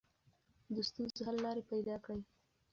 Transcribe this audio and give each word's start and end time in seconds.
د 0.73 0.75
ستونزو 0.89 1.21
حل 1.27 1.37
لارې 1.45 1.63
پیدا 1.71 1.95
کړئ. 2.03 2.21